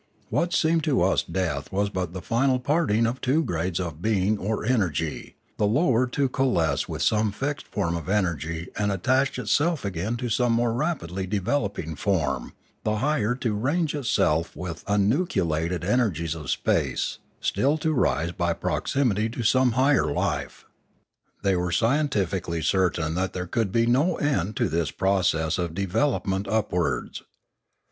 What 0.31 0.51
seemed 0.51 0.83
to 0.85 1.03
us 1.03 1.21
death 1.21 1.71
was 1.71 1.91
but 1.91 2.11
the 2.11 2.23
final 2.23 2.57
parting 2.59 3.05
of 3.05 3.21
two 3.21 3.43
grades 3.43 3.79
of 3.79 4.01
being 4.01 4.39
or 4.39 4.65
energy, 4.65 5.35
the 5.57 5.67
lower 5.67 6.07
to 6.07 6.27
coalesce 6.27 6.89
with 6.89 7.03
some 7.03 7.31
fixed 7.31 7.67
form 7.67 7.95
of 7.95 8.09
energy 8.09 8.69
and 8.79 8.91
attach 8.91 9.37
itself 9.37 9.85
again 9.85 10.17
to 10.17 10.27
some 10.27 10.53
more 10.53 10.73
rapidly 10.73 11.27
developing 11.27 11.93
form, 11.95 12.53
the 12.83 12.95
higher 12.95 13.35
to 13.35 13.53
range 13.53 13.93
itself 13.93 14.55
with 14.55 14.83
the 14.85 14.93
unnucleated 14.95 15.83
energies 15.85 16.33
of 16.33 16.49
space, 16.49 17.19
still 17.39 17.77
to 17.77 17.93
rise 17.93 18.31
by 18.31 18.53
proximity 18.53 19.29
to 19.29 19.43
some 19.43 19.73
higher 19.73 20.11
life. 20.11 20.65
They 21.43 21.55
were 21.55 21.71
scientifically 21.71 22.63
certain 22.63 23.13
that 23.13 23.33
there 23.33 23.45
could 23.45 23.71
be 23.71 23.85
no 23.85 24.15
end 24.15 24.55
to 24.55 24.67
this 24.67 24.89
process 24.89 25.59
of 25.59 25.75
development 25.75 26.47
upwards. 26.47 27.21